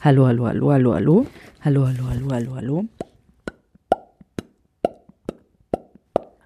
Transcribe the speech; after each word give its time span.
Hallo, 0.00 0.26
hallo, 0.26 0.46
hallo, 0.46 0.70
hallo, 0.70 0.94
hallo. 0.94 1.26
Hallo, 1.64 1.86
hallo, 1.86 2.04
hallo, 2.08 2.30
hallo, 2.30 2.54
hallo. 2.54 2.84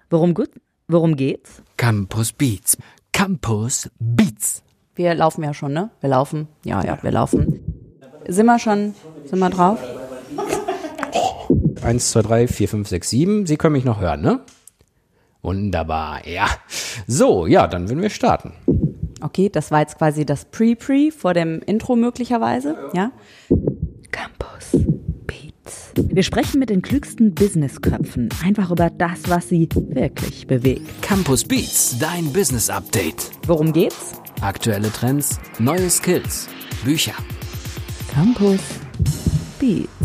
Worum 0.09 0.33
gut? 0.33 0.49
Worum 0.87 1.15
geht's? 1.15 1.61
Campus 1.77 2.33
Beats. 2.33 2.77
Campus 3.11 3.91
Beats. 3.99 4.63
Wir 4.95 5.13
laufen 5.13 5.43
ja 5.43 5.53
schon, 5.53 5.73
ne? 5.73 5.91
Wir 6.01 6.09
laufen. 6.09 6.47
Ja, 6.65 6.83
ja, 6.83 6.97
wir 7.03 7.11
laufen. 7.11 7.59
Sind 8.27 8.47
wir 8.47 8.57
schon, 8.57 8.95
sind 9.25 9.37
wir 9.37 9.51
drauf? 9.51 9.77
Eins, 11.83 12.09
zwei, 12.09 12.21
drei, 12.23 12.47
vier, 12.47 12.67
fünf, 12.67 12.87
sechs, 12.87 13.11
sieben. 13.11 13.45
Sie 13.45 13.57
können 13.57 13.73
mich 13.73 13.85
noch 13.85 13.99
hören, 14.01 14.21
ne? 14.21 14.39
Wunderbar, 15.43 16.27
ja. 16.27 16.47
So, 17.05 17.45
ja, 17.45 17.67
dann 17.67 17.87
würden 17.87 18.01
wir 18.01 18.09
starten. 18.09 18.53
Okay, 19.23 19.47
das 19.49 19.71
war 19.71 19.79
jetzt 19.79 19.97
quasi 19.97 20.25
das 20.25 20.43
Pre-Pre 20.43 21.09
vor 21.11 21.33
dem 21.33 21.61
Intro 21.65 21.95
möglicherweise, 21.95 22.75
ja? 22.93 23.13
Campus 24.11 24.71
Beats. 25.25 25.93
Wir 25.95 26.23
sprechen 26.23 26.59
mit 26.59 26.69
den 26.69 26.81
klügsten 26.81 27.33
Businessköpfen 27.33 28.27
einfach 28.43 28.69
über 28.69 28.89
das, 28.89 29.29
was 29.29 29.47
sie 29.47 29.69
wirklich 29.73 30.45
bewegt. 30.45 31.01
Campus 31.01 31.45
Beats, 31.45 31.97
dein 31.99 32.33
Business 32.33 32.69
Update. 32.69 33.31
Worum 33.47 33.71
geht's? 33.71 34.11
Aktuelle 34.41 34.91
Trends, 34.91 35.39
neue 35.57 35.89
Skills, 35.89 36.49
Bücher. 36.83 37.13
Campus 38.13 38.59
Beats. 39.57 40.02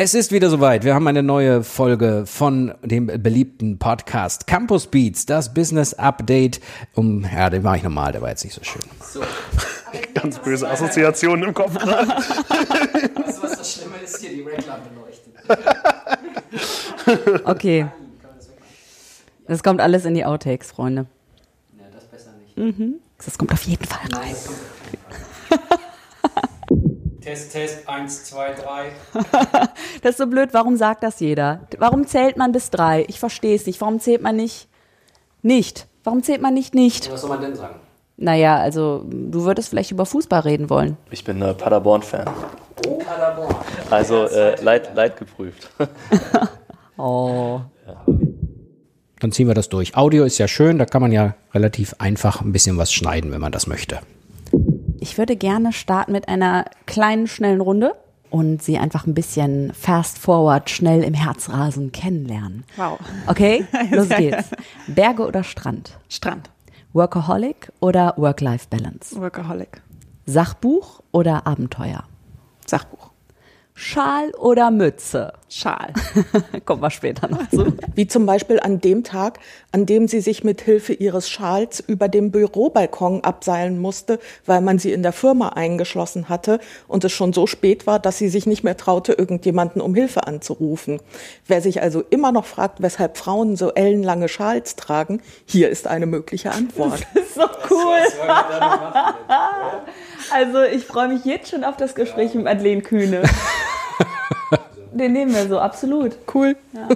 Es 0.00 0.14
ist 0.14 0.30
wieder 0.30 0.48
soweit. 0.48 0.84
Wir 0.84 0.94
haben 0.94 1.08
eine 1.08 1.24
neue 1.24 1.64
Folge 1.64 2.22
von 2.24 2.72
dem 2.84 3.06
beliebten 3.08 3.80
Podcast 3.80 4.46
Campus 4.46 4.86
Beats, 4.86 5.26
das 5.26 5.52
Business 5.52 5.92
Update. 5.92 6.60
Um, 6.94 7.24
ja, 7.24 7.50
den 7.50 7.64
war 7.64 7.74
ich 7.74 7.82
normal, 7.82 8.12
der 8.12 8.22
war 8.22 8.28
jetzt 8.28 8.44
nicht 8.44 8.54
so 8.54 8.62
schön. 8.62 8.84
So. 9.02 9.22
Ganz 10.14 10.38
böse 10.38 10.70
Assoziationen 10.70 11.48
im 11.48 11.52
Kopf. 11.52 11.74
Weißt 11.74 13.38
du, 13.38 13.42
was 13.42 13.58
das 13.58 13.72
Schlimme 13.74 13.96
ist? 14.04 14.18
Hier 14.20 14.30
die 14.30 14.42
Red-Lampe 14.42 14.88
leuchtet. 14.94 15.34
Okay. 17.44 17.86
Das 19.48 19.64
kommt 19.64 19.80
alles 19.80 20.04
in 20.04 20.14
die 20.14 20.24
Outtakes, 20.24 20.70
Freunde. 20.70 21.06
Ja, 21.76 21.86
das 21.92 22.04
besser 22.04 22.30
nicht. 22.38 22.56
Mhm. 22.56 23.00
Das 23.24 23.36
kommt 23.36 23.50
auf 23.50 23.62
jeden 23.62 23.84
Fall 23.84 24.06
rein. 24.12 24.36
Test, 27.20 27.52
Test, 27.52 27.88
1, 27.88 28.24
2, 28.24 28.54
3. 28.54 28.92
das 30.02 30.12
ist 30.12 30.18
so 30.18 30.26
blöd, 30.26 30.50
warum 30.52 30.76
sagt 30.76 31.02
das 31.02 31.18
jeder? 31.20 31.66
Warum 31.78 32.06
zählt 32.06 32.36
man 32.36 32.52
bis 32.52 32.70
drei? 32.70 33.04
Ich 33.08 33.18
verstehe 33.18 33.56
es 33.56 33.66
nicht. 33.66 33.80
Warum 33.80 33.98
zählt 33.98 34.22
man 34.22 34.36
nicht 34.36 34.68
nicht? 35.42 35.86
Warum 36.04 36.22
zählt 36.22 36.40
man 36.40 36.54
nicht 36.54 36.74
nicht? 36.74 37.10
Was 37.12 37.22
soll 37.22 37.30
man 37.30 37.40
denn 37.40 37.56
sagen? 37.56 37.80
Naja, 38.16 38.56
also 38.56 39.04
du 39.08 39.44
würdest 39.44 39.68
vielleicht 39.68 39.90
über 39.90 40.06
Fußball 40.06 40.40
reden 40.40 40.70
wollen. 40.70 40.96
Ich 41.10 41.24
bin 41.24 41.40
äh, 41.42 41.54
Paderborn-Fan. 41.54 42.28
Oh, 42.86 42.98
Paderborn. 42.98 43.54
Also 43.90 44.26
äh, 44.26 44.60
leid, 44.62 44.94
leid 44.94 45.16
geprüft. 45.16 45.70
oh. 46.96 47.60
Ja. 47.86 48.04
Dann 49.20 49.32
ziehen 49.32 49.48
wir 49.48 49.54
das 49.54 49.68
durch. 49.68 49.96
Audio 49.96 50.24
ist 50.24 50.38
ja 50.38 50.46
schön, 50.46 50.78
da 50.78 50.84
kann 50.84 51.02
man 51.02 51.12
ja 51.12 51.34
relativ 51.52 51.94
einfach 51.98 52.40
ein 52.40 52.52
bisschen 52.52 52.78
was 52.78 52.92
schneiden, 52.92 53.32
wenn 53.32 53.40
man 53.40 53.52
das 53.52 53.66
möchte. 53.66 54.00
Ich 55.08 55.16
würde 55.16 55.36
gerne 55.36 55.72
starten 55.72 56.12
mit 56.12 56.28
einer 56.28 56.66
kleinen, 56.84 57.28
schnellen 57.28 57.62
Runde 57.62 57.94
und 58.28 58.62
sie 58.62 58.76
einfach 58.76 59.06
ein 59.06 59.14
bisschen 59.14 59.72
fast 59.72 60.18
forward, 60.18 60.68
schnell 60.68 61.02
im 61.02 61.14
Herzrasen 61.14 61.92
kennenlernen. 61.92 62.64
Wow. 62.76 62.98
Okay, 63.26 63.64
los 63.90 64.10
geht's. 64.10 64.50
Berge 64.86 65.26
oder 65.26 65.44
Strand? 65.44 65.98
Strand. 66.10 66.50
Workaholic 66.92 67.72
oder 67.80 68.12
Work-Life-Balance? 68.18 69.18
Workaholic. 69.18 69.80
Sachbuch 70.26 71.00
oder 71.10 71.46
Abenteuer? 71.46 72.04
Sachbuch. 72.66 73.07
Schal 73.80 74.32
oder 74.32 74.72
Mütze? 74.72 75.32
Schal. 75.48 75.94
Kommen 76.64 76.82
wir 76.82 76.90
später 76.90 77.28
noch 77.28 77.48
zu. 77.48 77.74
Wie 77.94 78.08
zum 78.08 78.26
Beispiel 78.26 78.58
an 78.58 78.80
dem 78.80 79.04
Tag, 79.04 79.38
an 79.70 79.86
dem 79.86 80.08
sie 80.08 80.20
sich 80.20 80.42
mit 80.42 80.60
Hilfe 80.60 80.92
ihres 80.94 81.30
Schals 81.30 81.78
über 81.78 82.08
dem 82.08 82.32
Bürobalkon 82.32 83.22
abseilen 83.22 83.78
musste, 83.78 84.18
weil 84.46 84.62
man 84.62 84.80
sie 84.80 84.92
in 84.92 85.04
der 85.04 85.12
Firma 85.12 85.50
eingeschlossen 85.50 86.28
hatte 86.28 86.58
und 86.88 87.04
es 87.04 87.12
schon 87.12 87.32
so 87.32 87.46
spät 87.46 87.86
war, 87.86 88.00
dass 88.00 88.18
sie 88.18 88.28
sich 88.28 88.46
nicht 88.46 88.64
mehr 88.64 88.76
traute, 88.76 89.12
irgendjemanden 89.12 89.80
um 89.80 89.94
Hilfe 89.94 90.26
anzurufen. 90.26 91.00
Wer 91.46 91.62
sich 91.62 91.80
also 91.80 92.02
immer 92.10 92.32
noch 92.32 92.46
fragt, 92.46 92.82
weshalb 92.82 93.16
Frauen 93.16 93.54
so 93.54 93.72
ellenlange 93.72 94.28
Schals 94.28 94.74
tragen, 94.74 95.22
hier 95.46 95.70
ist 95.70 95.86
eine 95.86 96.06
mögliche 96.06 96.50
Antwort. 96.50 97.06
Das 97.14 97.22
ist 97.22 97.34
so 97.36 97.46
cool. 97.70 98.26
also 100.32 100.62
ich 100.64 100.84
freue 100.84 101.08
mich 101.08 101.24
jetzt 101.24 101.50
schon 101.50 101.62
auf 101.62 101.76
das 101.76 101.94
Gespräch 101.94 102.34
mit 102.34 102.42
Madeleine 102.42 102.82
Kühne. 102.82 103.22
Den 104.98 105.12
nehmen 105.12 105.34
wir 105.34 105.46
so, 105.46 105.58
absolut. 105.58 106.18
Cool. 106.32 106.56
Ja, 106.74 106.88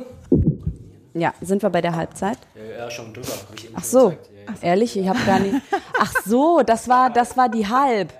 ja 1.14 1.34
sind 1.40 1.62
wir 1.62 1.70
bei 1.70 1.80
der 1.80 1.94
Halbzeit? 1.94 2.38
Ja, 2.78 2.90
schon 2.90 3.12
drüber. 3.14 3.28
Ach 3.74 3.84
so, 3.84 4.10
ja, 4.10 4.54
ehrlich, 4.60 4.96
ich 4.96 5.08
habe 5.08 5.18
gar 5.24 5.38
nicht. 5.38 5.54
Ach 5.98 6.12
so, 6.24 6.62
das 6.66 6.88
war, 6.88 7.10
das 7.10 7.36
war 7.36 7.48
die 7.48 7.66
Halb. 7.66 8.12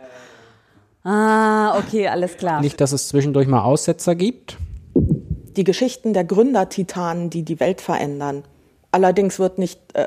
Ah, 1.05 1.79
okay, 1.79 2.07
alles 2.07 2.37
klar. 2.37 2.61
Nicht, 2.61 2.81
dass 2.81 2.93
es 2.93 3.09
zwischendurch 3.09 3.49
mal 3.49 3.63
Aussetzer 3.63 4.15
gibt? 4.15 4.57
Die 4.95 5.65
Geschichten 5.65 6.13
der 6.13 6.25
Gründertitanen, 6.25 7.29
die 7.29 7.43
die 7.43 7.59
Welt 7.59 7.81
verändern. 7.81 8.45
Allerdings 8.93 9.39
wird 9.39 9.59
nicht. 9.59 9.81
Äh, 9.95 10.07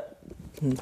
hm. 0.60 0.76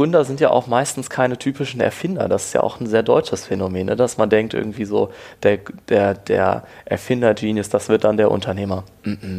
Gründer 0.00 0.24
sind 0.24 0.40
ja 0.40 0.48
auch 0.48 0.66
meistens 0.66 1.10
keine 1.10 1.36
typischen 1.36 1.82
Erfinder. 1.82 2.26
Das 2.26 2.46
ist 2.46 2.52
ja 2.54 2.62
auch 2.62 2.80
ein 2.80 2.86
sehr 2.86 3.02
deutsches 3.02 3.44
Phänomen, 3.44 3.84
ne? 3.84 3.96
dass 3.96 4.16
man 4.16 4.30
denkt 4.30 4.54
irgendwie 4.54 4.86
so, 4.86 5.10
der, 5.42 5.58
der, 5.90 6.14
der 6.14 6.64
Erfinder-Genius, 6.86 7.68
das 7.68 7.90
wird 7.90 8.04
dann 8.04 8.16
der 8.16 8.30
Unternehmer. 8.30 8.84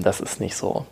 Das 0.04 0.22
ist 0.22 0.40
nicht 0.40 0.56
so. 0.56 0.86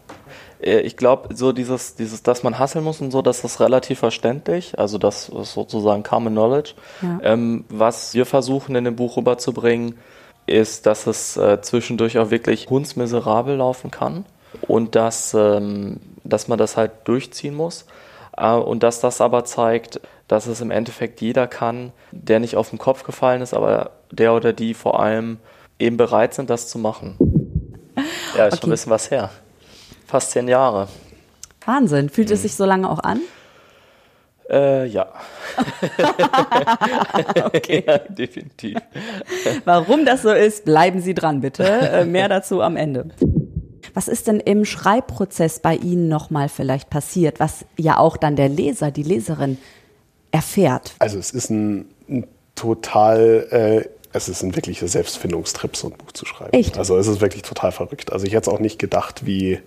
Ich 0.59 0.97
glaube, 0.97 1.35
so 1.35 1.51
dieses, 1.51 1.93
dieses, 1.93 2.23
dass 2.23 2.41
man 2.41 2.57
hasseln 2.57 2.83
muss 2.83 2.99
und 2.99 3.11
so, 3.11 3.21
das 3.21 3.43
ist 3.43 3.59
relativ 3.59 3.99
verständlich. 3.99 4.79
Also 4.79 4.97
das 4.97 5.29
ist 5.29 5.53
sozusagen 5.53 6.01
Common 6.01 6.33
Knowledge. 6.33 6.73
Ja. 7.03 7.19
Ähm, 7.21 7.65
was 7.69 8.15
wir 8.15 8.25
versuchen 8.25 8.73
in 8.75 8.85
dem 8.85 8.95
Buch 8.95 9.17
rüberzubringen, 9.17 9.99
ist, 10.47 10.87
dass 10.87 11.05
es 11.05 11.37
äh, 11.37 11.61
zwischendurch 11.61 12.17
auch 12.17 12.31
wirklich 12.31 12.71
hundsmiserabel 12.71 13.57
laufen 13.57 13.91
kann 13.91 14.25
und 14.61 14.95
dass, 14.95 15.35
ähm, 15.35 15.99
dass 16.23 16.47
man 16.47 16.57
das 16.57 16.75
halt 16.75 16.91
durchziehen 17.03 17.53
muss. 17.53 17.85
Äh, 18.39 18.53
und 18.53 18.83
dass 18.83 19.01
das 19.01 19.21
aber 19.21 19.45
zeigt, 19.45 19.99
dass 20.27 20.47
es 20.47 20.61
im 20.61 20.71
Endeffekt 20.71 21.21
jeder 21.21 21.47
kann, 21.47 21.91
der 22.11 22.39
nicht 22.39 22.55
auf 22.55 22.69
den 22.69 22.79
Kopf 22.79 23.03
gefallen 23.03 23.41
ist, 23.41 23.53
aber 23.53 23.91
der 24.11 24.33
oder 24.33 24.53
die 24.53 24.73
vor 24.73 24.99
allem 24.99 25.37
eben 25.77 25.97
bereit 25.97 26.33
sind, 26.33 26.49
das 26.49 26.67
zu 26.67 26.79
machen. 26.79 27.17
Ja, 28.37 28.45
ist 28.45 28.53
okay. 28.53 28.61
schon 28.61 28.69
ein 28.69 28.71
bisschen 28.71 28.91
was 28.91 29.11
her. 29.11 29.29
Fast 30.05 30.31
zehn 30.31 30.47
Jahre. 30.47 30.87
Wahnsinn. 31.65 32.09
Fühlt 32.09 32.31
es 32.31 32.43
sich 32.43 32.55
so 32.55 32.63
lange 32.63 32.89
auch 32.89 32.99
an? 32.99 33.19
Äh, 34.49 34.85
ja. 34.85 35.07
okay. 37.43 37.83
Ja, 37.87 37.97
definitiv. 37.97 38.77
Warum 39.65 40.05
das 40.05 40.21
so 40.21 40.31
ist, 40.31 40.63
bleiben 40.63 41.01
Sie 41.01 41.13
dran, 41.13 41.41
bitte. 41.41 41.63
Äh, 41.63 42.05
mehr 42.05 42.29
dazu 42.29 42.61
am 42.61 42.77
Ende. 42.77 43.09
Was 43.93 44.07
ist 44.07 44.27
denn 44.27 44.39
im 44.39 44.65
Schreibprozess 44.65 45.59
bei 45.59 45.75
Ihnen 45.75 46.07
nochmal 46.07 46.49
vielleicht 46.49 46.89
passiert, 46.89 47.39
was 47.39 47.65
ja 47.77 47.97
auch 47.97 48.17
dann 48.17 48.35
der 48.35 48.49
Leser, 48.49 48.91
die 48.91 49.03
Leserin 49.03 49.57
erfährt? 50.31 50.95
Also 50.99 51.17
es 51.17 51.31
ist 51.31 51.49
ein, 51.49 51.85
ein 52.07 52.27
total, 52.55 53.47
äh, 53.51 53.89
es 54.13 54.29
ist 54.29 54.43
ein 54.43 54.55
wirklicher 54.55 54.87
Selbstfindungstrip, 54.87 55.75
so 55.75 55.87
ein 55.87 55.93
Buch 55.93 56.11
zu 56.11 56.25
schreiben. 56.25 56.53
Echt? 56.53 56.77
Also 56.77 56.97
es 56.97 57.07
ist 57.07 57.21
wirklich 57.21 57.43
total 57.43 57.71
verrückt. 57.71 58.11
Also 58.11 58.25
ich 58.25 58.33
hätte 58.33 58.49
es 58.49 58.55
auch 58.55 58.59
nicht 58.59 58.79
gedacht, 58.79 59.25
wie, 59.25 59.59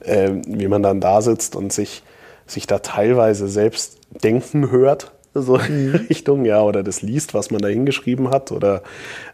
äh, 0.00 0.30
wie 0.46 0.68
man 0.68 0.82
dann 0.82 1.00
da 1.00 1.20
sitzt 1.22 1.56
und 1.56 1.72
sich, 1.72 2.02
sich 2.46 2.66
da 2.66 2.78
teilweise 2.78 3.48
selbst 3.48 3.98
denken 4.22 4.70
hört 4.70 5.12
so 5.34 5.56
in 5.56 5.90
mhm. 5.90 5.94
Richtung, 6.08 6.44
ja, 6.44 6.62
oder 6.62 6.82
das 6.82 7.02
liest, 7.02 7.34
was 7.34 7.50
man 7.50 7.62
da 7.62 7.68
hingeschrieben 7.68 8.30
hat, 8.30 8.52
oder 8.52 8.82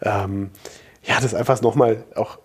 ähm, 0.02 0.50
ja, 1.02 1.20
das 1.20 1.34
einfach 1.34 1.60
nochmal 1.62 2.04
auch 2.14 2.38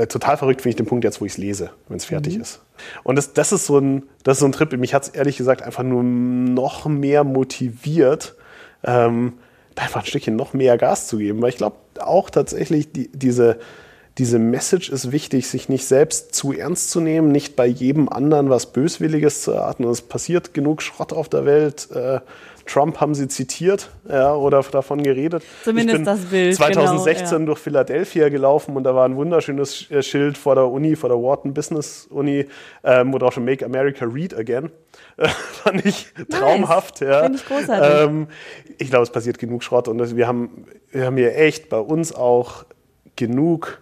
äh, 0.00 0.06
total 0.06 0.36
verrückt 0.36 0.62
finde 0.62 0.70
ich 0.70 0.76
den 0.76 0.86
Punkt 0.86 1.04
jetzt, 1.04 1.20
wo 1.20 1.26
ich 1.26 1.32
es 1.32 1.38
lese, 1.38 1.70
wenn 1.88 1.96
es 1.98 2.06
fertig 2.06 2.36
mhm. 2.36 2.42
ist. 2.42 2.62
Und 3.02 3.16
das, 3.16 3.32
das, 3.32 3.52
ist 3.52 3.66
so 3.66 3.78
ein, 3.78 4.04
das 4.22 4.36
ist 4.36 4.40
so 4.40 4.46
ein 4.46 4.52
Trip. 4.52 4.72
Mich 4.78 4.94
hat 4.94 5.02
es 5.02 5.08
ehrlich 5.10 5.36
gesagt 5.36 5.62
einfach 5.62 5.82
nur 5.82 6.02
noch 6.02 6.86
mehr 6.86 7.24
motiviert, 7.24 8.34
ähm, 8.82 9.34
einfach 9.76 10.00
ein 10.02 10.06
Stückchen 10.06 10.36
noch 10.36 10.52
mehr 10.54 10.78
Gas 10.78 11.06
zu 11.06 11.18
geben. 11.18 11.42
Weil 11.42 11.50
ich 11.50 11.56
glaube 11.56 11.76
auch 12.00 12.30
tatsächlich, 12.30 12.92
die, 12.92 13.10
diese, 13.12 13.58
diese 14.20 14.38
Message 14.38 14.90
ist 14.90 15.12
wichtig, 15.12 15.48
sich 15.48 15.70
nicht 15.70 15.86
selbst 15.86 16.34
zu 16.34 16.52
ernst 16.52 16.90
zu 16.90 17.00
nehmen, 17.00 17.32
nicht 17.32 17.56
bei 17.56 17.64
jedem 17.64 18.10
anderen 18.10 18.50
was 18.50 18.66
Böswilliges 18.66 19.40
zu 19.40 19.52
erwarten. 19.52 19.84
Es 19.84 20.02
passiert 20.02 20.52
genug 20.52 20.82
Schrott 20.82 21.14
auf 21.14 21.30
der 21.30 21.46
Welt. 21.46 21.88
Äh, 21.90 22.20
Trump 22.66 23.00
haben 23.00 23.14
sie 23.14 23.28
zitiert 23.28 23.88
ja, 24.06 24.34
oder 24.34 24.62
davon 24.62 25.02
geredet. 25.02 25.42
Zumindest 25.64 25.88
ich 25.88 25.96
bin 25.96 26.04
das 26.04 26.20
Bild, 26.26 26.54
2016 26.54 27.24
genau, 27.24 27.38
ja. 27.38 27.46
durch 27.46 27.58
Philadelphia 27.60 28.28
gelaufen 28.28 28.76
und 28.76 28.84
da 28.84 28.94
war 28.94 29.06
ein 29.06 29.16
wunderschönes 29.16 29.90
äh, 29.90 30.02
Schild 30.02 30.36
vor 30.36 30.54
der 30.54 30.66
Uni, 30.66 30.96
vor 30.96 31.08
der 31.08 31.16
Wharton 31.16 31.54
Business 31.54 32.06
Uni, 32.10 32.44
ähm, 32.84 33.14
wo 33.14 33.16
drauf 33.16 33.32
schon 33.32 33.46
Make 33.46 33.64
America 33.64 34.04
Read 34.04 34.36
Again. 34.36 34.70
Fand 35.16 35.86
ich 35.86 36.08
traumhaft. 36.28 37.00
Ja. 37.00 37.22
Finde 37.22 37.38
ich 37.38 37.46
großartig. 37.46 38.02
Ähm, 38.02 38.26
ich 38.76 38.90
glaube, 38.90 39.04
es 39.04 39.10
passiert 39.10 39.38
genug 39.38 39.62
Schrott 39.62 39.88
und 39.88 40.14
wir, 40.14 40.26
haben, 40.26 40.66
wir 40.90 41.06
haben 41.06 41.16
hier 41.16 41.34
echt 41.38 41.70
bei 41.70 41.78
uns 41.78 42.14
auch 42.14 42.66
genug 43.16 43.80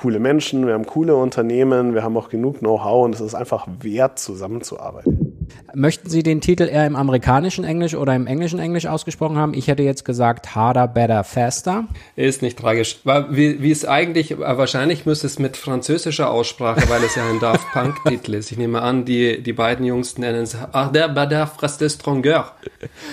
coole 0.00 0.20
Menschen, 0.20 0.66
wir 0.66 0.74
haben 0.74 0.86
coole 0.86 1.16
Unternehmen, 1.16 1.94
wir 1.94 2.02
haben 2.02 2.16
auch 2.16 2.28
genug 2.28 2.60
Know-how 2.60 3.04
und 3.04 3.14
es 3.14 3.20
ist 3.20 3.34
einfach 3.34 3.66
wert, 3.80 4.18
zusammenzuarbeiten. 4.18 5.27
Möchten 5.74 6.08
Sie 6.08 6.22
den 6.22 6.40
Titel 6.40 6.64
eher 6.64 6.86
im 6.86 6.96
amerikanischen 6.96 7.64
Englisch 7.64 7.94
oder 7.94 8.14
im 8.14 8.26
englischen 8.26 8.58
Englisch 8.58 8.86
ausgesprochen 8.86 9.36
haben? 9.36 9.54
Ich 9.54 9.68
hätte 9.68 9.82
jetzt 9.82 10.04
gesagt 10.04 10.54
harder, 10.54 10.88
better, 10.88 11.24
faster. 11.24 11.84
Ist 12.16 12.42
nicht 12.42 12.58
tragisch. 12.58 13.00
Wie, 13.30 13.62
wie 13.62 13.70
es 13.70 13.84
eigentlich, 13.84 14.32
äh, 14.32 14.38
wahrscheinlich 14.38 15.06
müsste 15.06 15.26
es 15.26 15.38
mit 15.38 15.56
französischer 15.56 16.30
Aussprache, 16.30 16.88
weil 16.88 17.02
es 17.04 17.14
ja 17.14 17.28
ein 17.28 17.38
Daft 17.40 17.66
Punk-Titel 17.72 18.34
ist. 18.34 18.50
Ich 18.50 18.58
nehme 18.58 18.80
an, 18.82 19.04
die, 19.04 19.42
die 19.42 19.52
beiden 19.52 19.84
Jungs 19.84 20.18
nennen 20.18 20.42
es 20.42 20.56
Harder, 20.56 21.08
better, 21.08 21.46
faster, 21.46 21.88
stronger. 21.88 22.52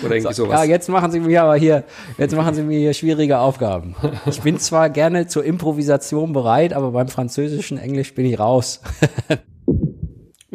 Oder 0.03 0.15
irgendwie 0.15 0.33
sowas. 0.33 0.61
Ja, 0.61 0.63
jetzt 0.63 0.89
machen 0.89 1.11
Sie 1.11 1.19
mir 1.19 1.43
aber 1.43 1.55
hier, 1.55 1.83
jetzt 2.17 2.35
machen 2.35 2.55
Sie 2.55 2.63
mir 2.63 2.79
hier 2.79 2.93
schwierige 2.93 3.39
Aufgaben. 3.39 3.95
Ich 4.25 4.41
bin 4.41 4.59
zwar 4.59 4.89
gerne 4.89 5.27
zur 5.27 5.43
Improvisation 5.43 6.33
bereit, 6.33 6.73
aber 6.73 6.91
beim 6.91 7.07
französischen 7.07 7.77
Englisch 7.77 8.13
bin 8.13 8.25
ich 8.25 8.39
raus. 8.39 8.81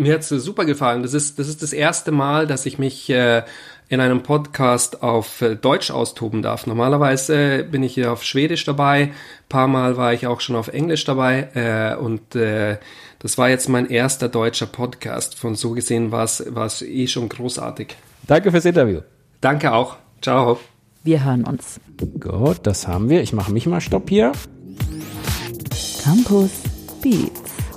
Mir 0.00 0.14
hat's 0.14 0.29
super 0.29 0.64
gefallen. 0.64 1.02
Das 1.02 1.12
ist, 1.12 1.38
das 1.38 1.47
ist 1.49 1.62
das 1.62 1.73
erste 1.73 2.11
Mal, 2.11 2.47
dass 2.47 2.64
ich 2.64 2.79
mich 2.79 3.11
äh, 3.11 3.43
in 3.91 4.00
einem 4.00 4.23
Podcast 4.23 5.02
auf 5.02 5.43
äh, 5.43 5.56
Deutsch 5.56 5.91
austoben 5.91 6.41
darf. 6.41 6.67
Normalerweise 6.67 7.58
äh, 7.58 7.62
bin 7.62 7.82
ich 7.82 7.94
hier 7.94 8.11
auf 8.11 8.25
Schwedisch 8.25 8.64
dabei. 8.64 9.12
paar 9.50 9.69
Mal 9.69 9.99
war 9.99 10.14
ich 10.14 10.26
auch 10.26 10.41
schon 10.41 10.56
auf 10.56 10.69
Englisch 10.69 11.05
dabei. 11.05 11.49
Äh, 11.55 11.97
und 11.97 12.35
äh, 12.35 12.79
das 13.19 13.37
war 13.37 13.50
jetzt 13.50 13.69
mein 13.69 13.91
erster 13.91 14.31
deutscher 14.31 14.67
Podcast. 14.67 15.35
Von 15.35 15.55
so 15.55 15.73
gesehen 15.73 16.12
war 16.12 16.25
es 16.25 16.41
es 16.41 16.82
eh 16.82 17.06
schon 17.06 17.29
großartig. 17.29 17.97
Danke 18.26 18.50
fürs 18.50 18.64
Interview. 18.64 19.00
Danke 19.43 19.73
auch. 19.73 19.97
Ciao. 20.23 20.61
Wir 21.02 21.25
hören 21.25 21.44
uns. 21.44 21.79
Gut, 22.19 22.61
das 22.62 22.88
haben 22.88 23.11
wir. 23.11 23.20
Ich 23.20 23.32
mache 23.32 23.52
mich 23.52 23.67
mal 23.67 23.81
Stopp 23.81 24.08
hier. 24.08 24.32
Campus 26.02 26.50
Beats. 27.02 27.39